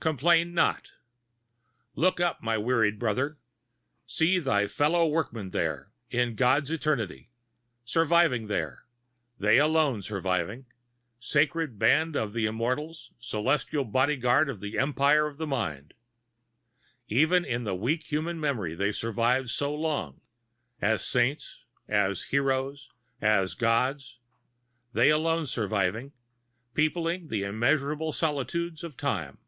Complain 0.00 0.54
not. 0.54 0.92
Look 1.96 2.20
up, 2.20 2.40
my 2.40 2.56
wearied 2.56 3.00
brother; 3.00 3.36
see 4.06 4.38
thy 4.38 4.68
fellow 4.68 5.08
workmen 5.08 5.50
there, 5.50 5.90
in 6.08 6.36
God's 6.36 6.70
Eternity; 6.70 7.30
surviving 7.84 8.46
there, 8.46 8.84
they 9.40 9.58
alone 9.58 10.00
surviving; 10.02 10.66
sacred 11.18 11.80
Band 11.80 12.14
of 12.14 12.32
the 12.32 12.46
Immortals, 12.46 13.10
celestial 13.18 13.84
Body 13.84 14.14
guard 14.16 14.48
of 14.48 14.60
the 14.60 14.78
Empire 14.78 15.26
of 15.26 15.40
Mind. 15.40 15.94
Even 17.08 17.44
in 17.44 17.64
the 17.64 17.74
weak 17.74 18.04
human 18.04 18.38
memory 18.38 18.76
they 18.76 18.92
survive 18.92 19.50
so 19.50 19.74
long, 19.74 20.20
as 20.80 21.04
saints, 21.04 21.64
as 21.88 22.22
heroes, 22.30 22.88
as 23.20 23.54
gods; 23.54 24.20
they 24.92 25.10
alone 25.10 25.44
surviving; 25.44 26.12
peopling 26.72 27.26
the 27.26 27.42
immeasured 27.42 27.98
solitudes 28.14 28.84
of 28.84 28.96
Time! 28.96 29.38